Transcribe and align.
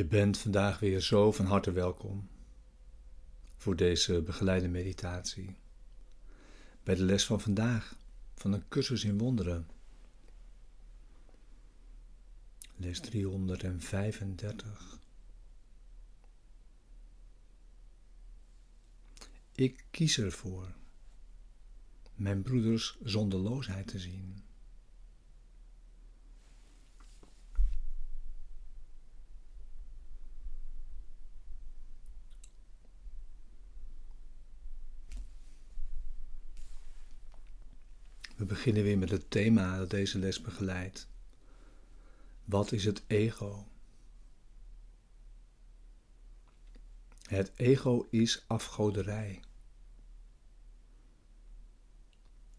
Je 0.00 0.06
bent 0.06 0.38
vandaag 0.38 0.78
weer 0.78 1.00
zo 1.00 1.32
van 1.32 1.46
harte 1.46 1.72
welkom 1.72 2.28
voor 3.56 3.76
deze 3.76 4.22
begeleide 4.22 4.68
meditatie. 4.68 5.56
Bij 6.82 6.94
de 6.94 7.02
les 7.02 7.26
van 7.26 7.40
vandaag 7.40 7.96
van 8.34 8.52
een 8.52 8.68
cursus 8.68 9.04
in 9.04 9.18
wonderen. 9.18 9.68
Les 12.76 13.00
335. 13.00 14.98
Ik 19.52 19.84
kies 19.90 20.18
ervoor 20.18 20.74
mijn 22.14 22.42
broeders 22.42 22.98
zonderloosheid 23.02 23.86
te 23.86 23.98
zien. 23.98 24.42
We 38.40 38.46
beginnen 38.46 38.82
weer 38.82 38.98
met 38.98 39.10
het 39.10 39.30
thema 39.30 39.78
dat 39.78 39.90
deze 39.90 40.18
les 40.18 40.40
begeleidt. 40.40 41.08
Wat 42.44 42.72
is 42.72 42.84
het 42.84 43.02
ego? 43.06 43.68
Het 47.22 47.52
ego 47.56 48.06
is 48.10 48.44
afgoderij. 48.46 49.42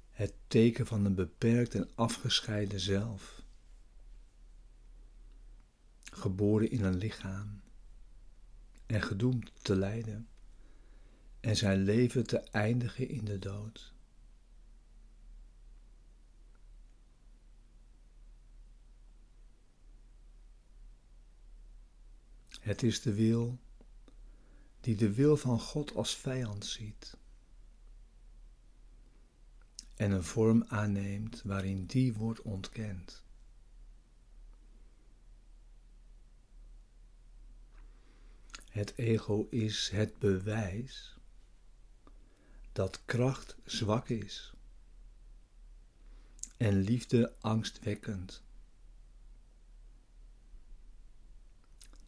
Het 0.10 0.34
teken 0.48 0.86
van 0.86 1.06
een 1.06 1.16
beperkt 1.16 1.76
en 1.76 1.90
afgescheiden 1.96 2.80
zelf. 2.80 3.42
Geboren 6.04 6.72
in 6.72 6.84
een 6.84 6.98
lichaam 6.98 7.62
en 8.86 9.02
gedoemd 9.02 9.52
te 9.62 9.76
lijden 9.76 10.28
en 11.40 11.56
zijn 11.56 11.84
leven 11.84 12.28
te 12.28 12.38
eindigen 12.40 13.10
in 13.10 13.26
de 13.26 13.40
dood. 13.40 13.91
Het 22.62 22.84
is 22.84 23.02
de 23.02 23.14
wil 23.14 23.60
die 24.80 24.96
de 24.96 25.14
wil 25.14 25.38
van 25.38 25.60
God 25.60 25.96
als 25.96 26.16
vijand 26.16 26.66
ziet 26.66 27.18
en 29.96 30.12
een 30.12 30.24
vorm 30.24 30.64
aanneemt 30.68 31.42
waarin 31.44 31.86
die 31.86 32.14
wordt 32.14 32.42
ontkend. 32.42 33.24
Het 38.70 38.98
ego 38.98 39.48
is 39.50 39.90
het 39.90 40.20
bewijs 40.20 41.18
dat 42.72 43.06
kracht 43.06 43.56
zwak 43.66 44.10
is 44.10 44.54
en 46.58 46.80
liefde 46.80 47.36
angstwekkend. 47.40 48.44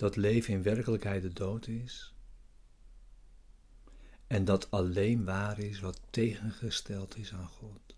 Dat 0.03 0.15
leven 0.15 0.53
in 0.53 0.63
werkelijkheid 0.63 1.21
de 1.21 1.33
dood 1.33 1.67
is 1.67 2.13
en 4.27 4.45
dat 4.45 4.71
alleen 4.71 5.25
waar 5.25 5.59
is 5.59 5.79
wat 5.79 5.99
tegengesteld 6.09 7.17
is 7.17 7.33
aan 7.33 7.47
God. 7.47 7.95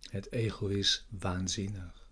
Het 0.00 0.32
ego 0.32 0.66
is 0.66 1.06
waanzinnig. 1.10 2.08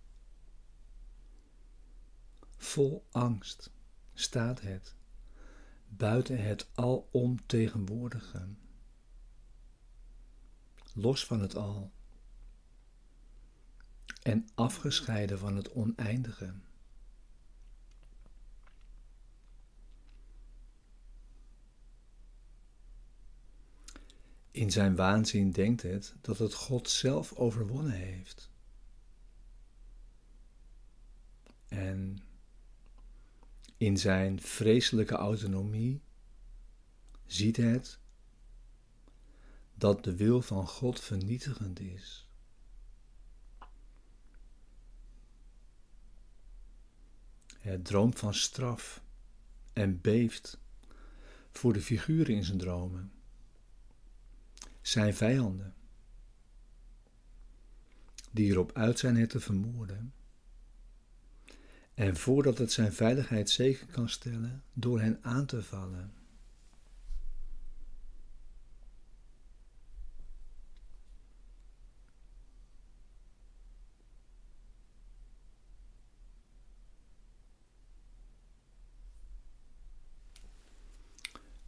Vol 2.57 3.07
angst 3.11 3.71
staat 4.15 4.61
het 4.61 4.95
buiten 5.89 6.45
het 6.45 6.69
alomtegenwoordige, 6.75 8.49
los 10.95 11.27
van 11.27 11.41
het 11.41 11.57
al 11.57 11.94
en 14.25 14.49
afgescheiden 14.55 15.39
van 15.39 15.57
het 15.57 15.73
oneindige. 15.73 16.55
In 24.51 24.71
zijn 24.71 24.97
waanzin 24.97 25.51
denkt 25.51 25.83
het 25.83 26.15
dat 26.21 26.39
het 26.39 26.55
God 26.55 26.91
zelf 26.91 27.33
overwonnen 27.33 27.93
heeft. 27.93 28.51
En 31.69 32.19
in 33.77 33.99
zijn 33.99 34.41
vreselijke 34.41 35.15
autonomie 35.15 36.01
ziet 37.27 37.57
het 37.57 37.99
dat 39.75 40.05
de 40.05 40.17
wil 40.17 40.43
van 40.43 40.69
God 40.69 41.01
vernietigend 41.01 41.81
is. 41.81 42.29
Het 47.65 47.85
droomt 47.85 48.19
van 48.19 48.35
straf 48.35 49.03
en 49.73 50.01
beeft 50.01 50.59
voor 51.53 51.73
de 51.73 51.81
figuren 51.81 52.35
in 52.35 52.45
zijn 52.45 52.59
dromen. 52.59 53.13
Zijn 54.81 55.15
vijanden, 55.15 55.75
die 58.31 58.51
erop 58.51 58.73
uit 58.73 58.99
zijn 58.99 59.17
het 59.17 59.31
te 59.31 59.41
vermoorden. 59.41 60.13
En 61.95 62.17
voordat 62.17 62.59
het 62.59 62.73
zijn 62.73 62.93
veiligheid 62.93 63.51
zeker 63.51 63.87
kan 63.87 64.09
stellen 64.09 64.63
door 64.73 65.01
hen 65.01 65.19
aan 65.23 65.47
te 65.47 65.63
vallen. 65.63 66.13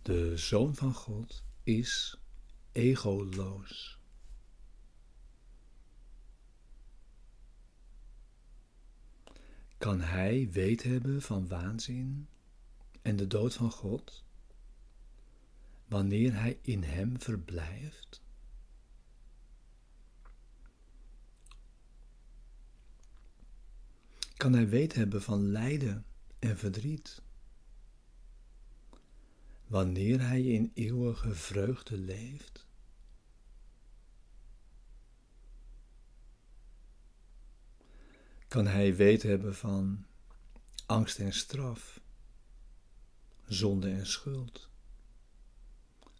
De 0.06 0.36
Zoon 0.36 0.74
van 0.74 0.94
God 0.94 1.44
is 1.62 2.20
egoloos. 2.72 3.98
Kan 9.78 10.00
hij 10.00 10.50
weet 10.50 10.82
hebben 10.82 11.22
van 11.22 11.48
waanzin 11.48 12.28
en 13.02 13.16
de 13.16 13.26
dood 13.26 13.54
van 13.54 13.70
God, 13.70 14.24
wanneer 15.86 16.34
hij 16.34 16.58
in 16.62 16.82
hem 16.82 17.20
verblijft? 17.20 18.22
Kan 24.36 24.52
hij 24.52 24.68
weet 24.68 24.94
hebben 24.94 25.22
van 25.22 25.50
lijden 25.50 26.04
en 26.38 26.58
verdriet? 26.58 27.24
Wanneer 29.66 30.20
hij 30.20 30.42
in 30.42 30.70
eeuwige 30.74 31.34
vreugde 31.34 31.98
leeft? 31.98 32.66
Kan 38.48 38.66
hij 38.66 38.96
weten 38.96 39.28
hebben 39.28 39.54
van 39.54 40.06
angst 40.86 41.18
en 41.18 41.32
straf, 41.32 42.00
zonde 43.46 43.90
en 43.90 44.06
schuld, 44.06 44.70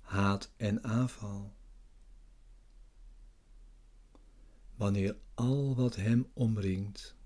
haat 0.01 0.53
en 0.57 0.85
aanval? 0.85 1.57
Wanneer 4.75 5.17
al 5.35 5.75
wat 5.75 5.97
hem 5.97 6.31
omringt 6.33 7.17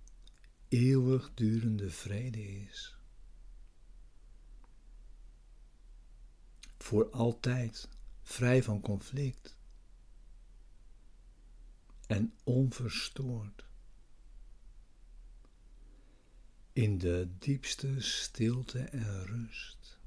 eeuwigdurende 0.69 1.90
vrede 1.90 2.43
is. 2.43 3.00
Voor 6.82 7.11
altijd 7.11 7.88
vrij 8.23 8.62
van 8.62 8.81
conflict 8.81 9.56
en 12.06 12.35
onverstoord. 12.44 13.65
In 16.73 16.99
de 16.99 17.29
diepste 17.38 18.00
stilte 18.00 18.79
en 18.81 19.27
rust. 19.27 20.00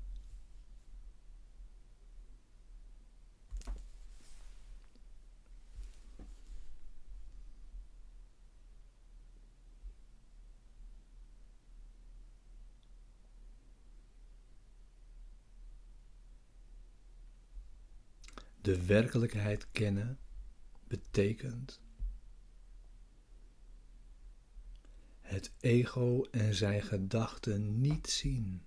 De 18.63 18.85
werkelijkheid 18.85 19.67
kennen 19.71 20.19
betekent 20.87 21.81
het 25.19 25.51
ego 25.59 26.23
en 26.31 26.53
zijn 26.53 26.81
gedachten 26.81 27.81
niet 27.81 28.09
zien. 28.09 28.63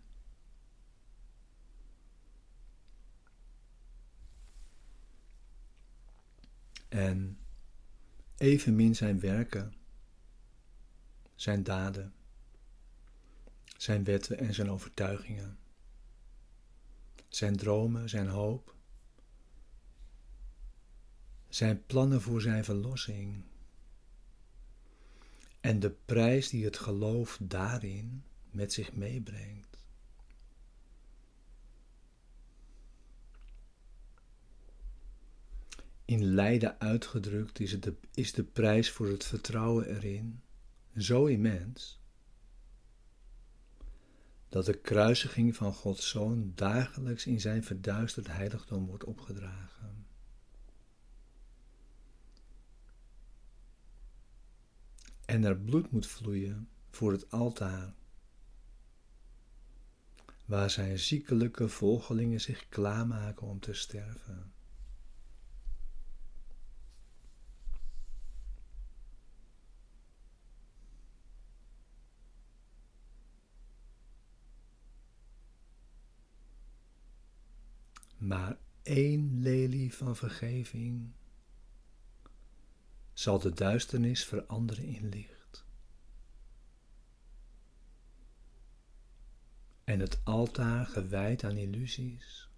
En 6.88 7.38
evenmin 8.36 8.94
zijn 8.94 9.20
werken, 9.20 9.74
zijn 11.34 11.62
daden, 11.62 12.14
zijn 13.76 14.04
wetten 14.04 14.38
en 14.38 14.54
zijn 14.54 14.70
overtuigingen, 14.70 15.58
zijn 17.28 17.56
dromen, 17.56 18.08
zijn 18.08 18.28
hoop, 18.28 18.75
zijn 21.56 21.86
plannen 21.86 22.22
voor 22.22 22.40
zijn 22.40 22.64
verlossing 22.64 23.44
en 25.60 25.80
de 25.80 25.90
prijs 25.90 26.48
die 26.48 26.64
het 26.64 26.78
geloof 26.78 27.38
daarin 27.42 28.24
met 28.50 28.72
zich 28.72 28.92
meebrengt. 28.92 29.78
In 36.04 36.24
lijden 36.24 36.80
uitgedrukt 36.80 37.60
is, 37.60 37.72
het 37.72 37.82
de, 37.82 37.94
is 38.14 38.32
de 38.32 38.44
prijs 38.44 38.90
voor 38.90 39.08
het 39.08 39.24
vertrouwen 39.24 39.86
erin 39.96 40.42
zo 40.96 41.26
immens 41.26 42.00
dat 44.48 44.66
de 44.66 44.78
kruisiging 44.78 45.56
van 45.56 45.72
Gods 45.72 46.08
Zoon 46.08 46.52
dagelijks 46.54 47.26
in 47.26 47.40
zijn 47.40 47.64
verduisterd 47.64 48.26
heiligdom 48.26 48.86
wordt 48.86 49.04
opgedragen. 49.04 50.05
En 55.36 55.44
er 55.44 55.56
bloed 55.56 55.90
moet 55.90 56.06
vloeien 56.06 56.68
voor 56.90 57.12
het 57.12 57.30
altaar, 57.30 57.94
waar 60.44 60.70
zijn 60.70 60.98
ziekelijke 60.98 61.68
volgelingen 61.68 62.40
zich 62.40 62.68
klaarmaken 62.68 63.46
om 63.46 63.60
te 63.60 63.72
sterven. 63.72 64.52
maar 78.16 78.58
één 78.82 79.40
lelie 79.40 79.94
van 79.94 80.16
vergeving 80.16 81.12
zal 83.16 83.38
de 83.38 83.52
duisternis 83.52 84.24
veranderen 84.24 84.84
in 84.84 85.08
licht. 85.08 85.64
En 89.84 90.00
het 90.00 90.20
altaar 90.24 90.86
gewijd 90.86 91.44
aan 91.44 91.56
illusies 91.56 92.48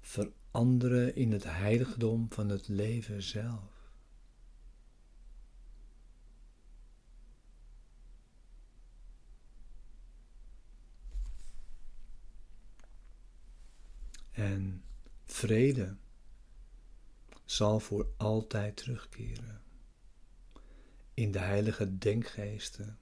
veranderen 0.00 1.14
in 1.14 1.32
het 1.32 1.44
heiligdom 1.44 2.26
van 2.30 2.48
het 2.48 2.68
leven 2.68 3.22
zelf. 3.22 3.80
en 14.40 14.82
vrede 15.24 15.96
zal 17.50 17.80
voor 17.80 18.12
altijd 18.16 18.76
terugkeren 18.76 19.62
in 21.14 21.32
de 21.32 21.38
heilige 21.38 21.98
denkgeesten 21.98 22.98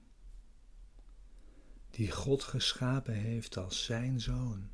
die 1.89 2.11
God 2.11 2.43
geschapen 2.43 3.13
heeft 3.13 3.57
als 3.57 3.85
zijn 3.85 4.19
zoon, 4.19 4.71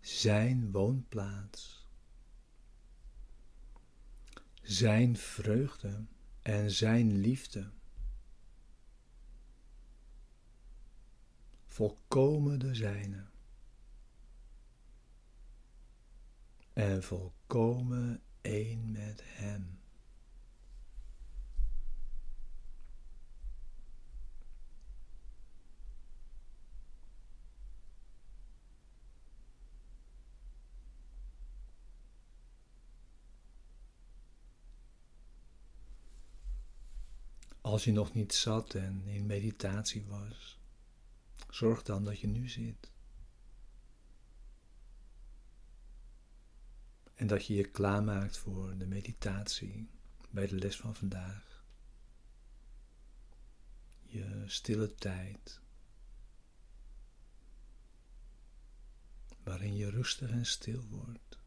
zijn 0.00 0.70
woonplaats, 0.70 1.86
zijn 4.62 5.16
vreugde 5.16 6.04
en 6.42 6.70
zijn 6.70 7.20
liefde. 7.20 7.70
Volkomen 11.66 12.58
de 12.58 12.74
zijne. 12.74 13.28
En 16.80 17.02
volkomen 17.02 18.22
één 18.40 18.90
met 18.90 19.22
Hem. 19.24 19.78
Als 37.60 37.84
je 37.84 37.92
nog 37.92 38.14
niet 38.14 38.34
zat 38.34 38.74
en 38.74 39.02
in 39.06 39.26
meditatie 39.26 40.04
was, 40.06 40.58
zorg 41.50 41.82
dan 41.82 42.04
dat 42.04 42.20
je 42.20 42.26
nu 42.26 42.48
zit. 42.48 42.90
En 47.20 47.26
dat 47.26 47.46
je 47.46 47.54
je 47.54 47.70
klaarmaakt 47.70 48.38
voor 48.38 48.76
de 48.78 48.86
meditatie 48.86 49.88
bij 50.30 50.46
de 50.46 50.54
les 50.54 50.76
van 50.76 50.94
vandaag. 50.94 51.64
Je 54.02 54.44
stille 54.46 54.94
tijd. 54.94 55.60
Waarin 59.42 59.76
je 59.76 59.90
rustig 59.90 60.30
en 60.30 60.46
stil 60.46 60.84
wordt. 60.88 61.38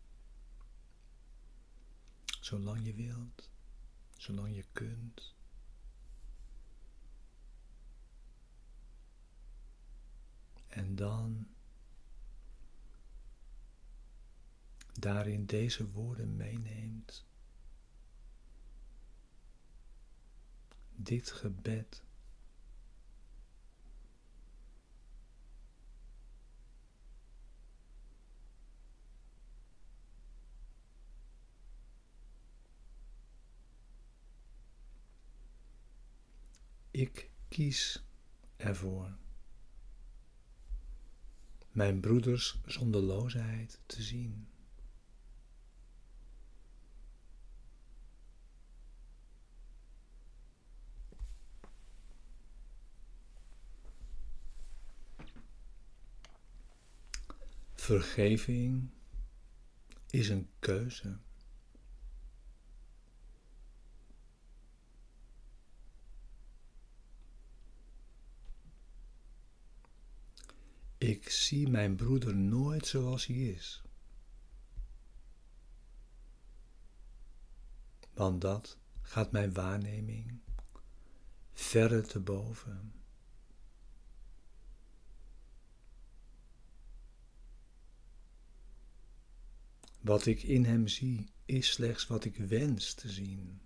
Zolang 2.42 2.86
je 2.86 2.94
wilt, 2.94 3.50
zolang 4.18 4.56
je 4.56 4.66
kunt. 4.72 5.36
En 10.68 10.96
dan 10.96 11.48
daarin 14.94 15.46
deze 15.46 15.92
woorden 15.92 16.36
meeneemt. 16.36 17.26
Dit 20.96 21.32
gebed. 21.32 22.04
Ik 36.92 37.30
kies 37.48 38.04
ervoor 38.56 39.18
mijn 41.74 42.00
broeders 42.00 42.60
zonderloosheid 42.66 43.80
te 43.86 44.02
zien. 44.02 44.48
Vergeving 57.84 58.90
is 60.10 60.30
een 60.30 60.50
keuze. 60.60 61.18
Ik 70.98 71.30
zie 71.30 71.70
mijn 71.70 71.96
broeder 71.96 72.36
nooit 72.36 72.88
zoals 72.88 73.26
hij 73.26 73.36
is. 73.36 73.82
Want 78.14 78.42
dat 78.42 78.78
gaat 79.02 79.32
mijn 79.32 79.54
waarneming 79.54 80.40
verre 81.54 82.02
te 82.02 82.20
boven. 82.20 83.03
Wat 90.04 90.26
ik 90.26 90.44
in 90.44 90.66
hem 90.66 90.88
zie, 90.88 91.34
is 91.46 91.72
slechts 91.72 92.08
wat 92.08 92.26
ik 92.26 92.38
wens 92.38 92.94
te 92.94 93.10
zien. 93.10 93.62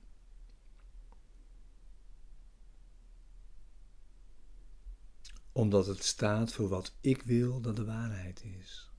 Omdat 5.51 5.85
het 5.85 6.03
staat 6.03 6.53
voor 6.53 6.67
wat 6.67 6.95
ik 7.01 7.21
wil 7.21 7.61
dat 7.61 7.75
de 7.75 7.85
waarheid 7.85 8.43
is. 8.43 8.91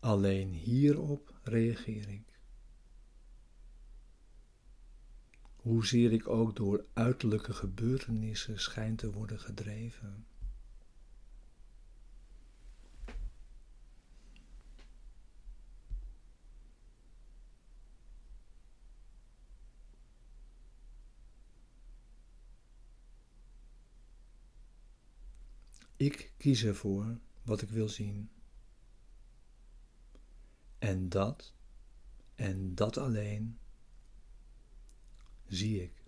Alleen 0.00 0.52
hierop 0.52 1.40
reageer 1.42 2.08
ik. 2.08 2.31
Hoezeer 5.62 6.12
ik 6.12 6.28
ook 6.28 6.56
door 6.56 6.84
uiterlijke 6.92 7.52
gebeurtenissen 7.52 8.60
schijn 8.60 8.96
te 8.96 9.12
worden 9.12 9.40
gedreven. 9.40 10.26
Ik 25.96 26.32
kies 26.36 26.64
ervoor 26.64 27.18
wat 27.42 27.62
ik 27.62 27.70
wil 27.70 27.88
zien. 27.88 28.30
En 30.78 31.08
dat 31.08 31.54
en 32.34 32.74
dat 32.74 32.96
alleen 32.96 33.58
zie 35.52 35.82
ik. 35.82 36.00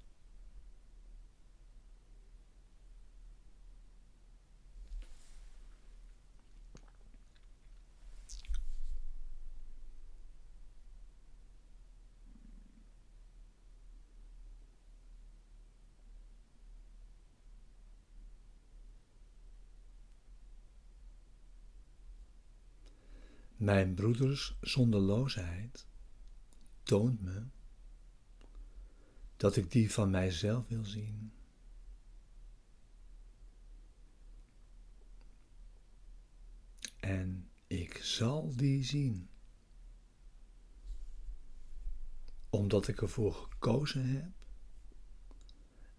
Mijn 23.56 23.94
broeders 23.94 24.56
zonderloosheid 24.60 25.86
toont 26.82 27.20
me 27.20 27.42
dat 29.36 29.56
ik 29.56 29.70
die 29.70 29.92
van 29.92 30.10
mijzelf 30.10 30.68
wil 30.68 30.84
zien. 30.84 31.32
En 36.96 37.48
ik 37.66 37.96
zal 37.96 38.56
die 38.56 38.84
zien, 38.84 39.28
omdat 42.50 42.88
ik 42.88 43.02
ervoor 43.02 43.34
gekozen 43.34 44.06
heb 44.06 44.30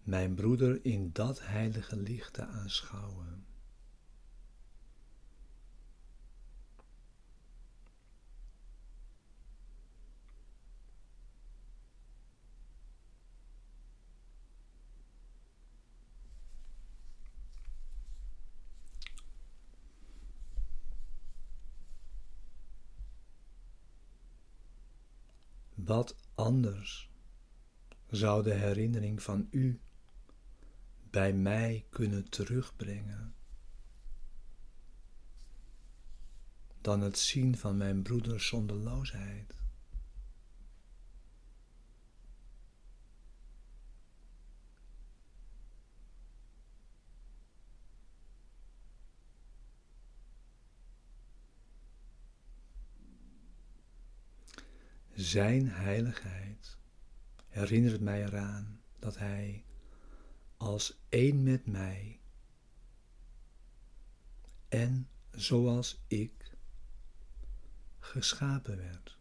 mijn 0.06 0.34
broeder 0.34 0.84
in 0.84 1.10
dat 1.12 1.46
heilige 1.46 1.96
licht 1.96 2.32
te 2.32 2.46
aanschouwen. 2.46 3.46
Wat 25.86 26.16
anders 26.34 27.10
zou 28.06 28.42
de 28.42 28.54
herinnering 28.54 29.22
van 29.22 29.48
u 29.50 29.80
bij 31.10 31.32
mij 31.32 31.86
kunnen 31.90 32.28
terugbrengen 32.28 33.34
dan 36.80 37.00
het 37.00 37.18
zien 37.18 37.56
van 37.56 37.76
mijn 37.76 38.02
broeders 38.02 38.46
zonderloosheid? 38.46 39.54
Zijn 55.16 55.68
heiligheid 55.68 56.76
herinnert 57.48 58.00
mij 58.00 58.24
eraan 58.24 58.80
dat 58.98 59.18
Hij 59.18 59.64
als 60.56 60.98
één 61.08 61.42
met 61.42 61.66
mij 61.66 62.20
en 64.68 65.08
zoals 65.30 66.00
ik 66.06 66.56
geschapen 67.98 68.76
werd. 68.76 69.18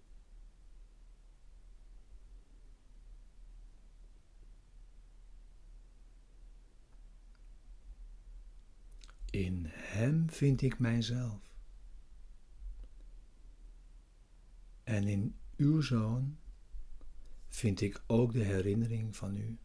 In 9.30 9.66
Hem 9.68 10.30
vind 10.30 10.62
ik 10.62 10.80
mijzelf. 10.80 11.40
En 14.84 15.08
in 15.08 15.36
uw 15.58 15.82
zoon 15.82 16.38
vind 17.50 17.82
ik 17.82 18.04
ook 18.08 18.34
de 18.34 18.44
herinnering 18.44 19.16
van 19.16 19.38
u. 19.38 19.58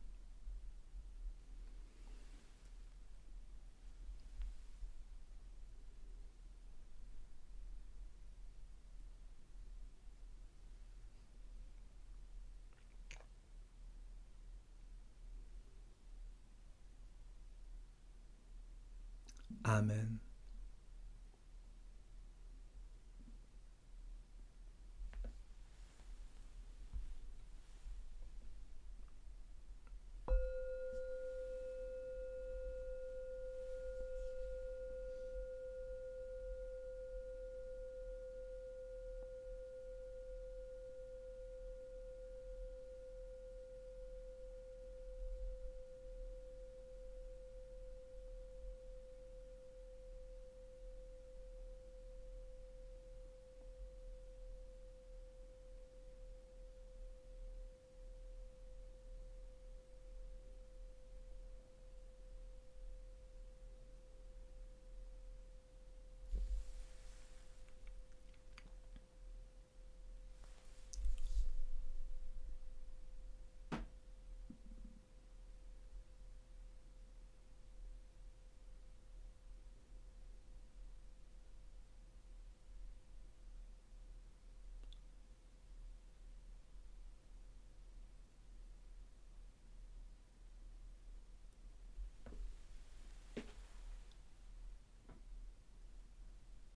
Amen. 19.62 20.29